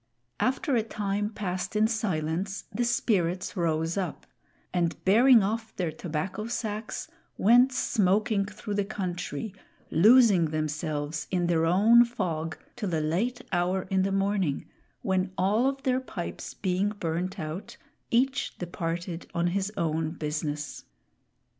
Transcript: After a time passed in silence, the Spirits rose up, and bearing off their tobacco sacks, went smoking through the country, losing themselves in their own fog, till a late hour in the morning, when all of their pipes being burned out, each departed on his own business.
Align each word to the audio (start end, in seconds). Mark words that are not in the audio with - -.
After 0.39 0.75
a 0.75 0.81
time 0.81 1.29
passed 1.29 1.75
in 1.75 1.85
silence, 1.87 2.63
the 2.73 2.83
Spirits 2.85 3.55
rose 3.55 3.97
up, 3.97 4.25
and 4.73 4.95
bearing 5.05 5.43
off 5.43 5.75
their 5.75 5.91
tobacco 5.91 6.47
sacks, 6.47 7.07
went 7.37 7.71
smoking 7.71 8.47
through 8.47 8.73
the 8.73 8.83
country, 8.83 9.53
losing 9.91 10.45
themselves 10.45 11.27
in 11.29 11.45
their 11.45 11.67
own 11.67 12.03
fog, 12.03 12.57
till 12.75 12.91
a 12.95 12.99
late 12.99 13.43
hour 13.51 13.83
in 13.91 14.01
the 14.01 14.11
morning, 14.11 14.65
when 15.03 15.31
all 15.37 15.67
of 15.67 15.83
their 15.83 15.99
pipes 15.99 16.55
being 16.55 16.89
burned 16.89 17.35
out, 17.39 17.77
each 18.09 18.57
departed 18.57 19.27
on 19.35 19.45
his 19.53 19.71
own 19.77 20.09
business. 20.13 20.85